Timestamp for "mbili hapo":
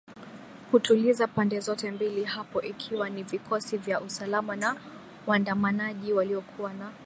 1.91-2.61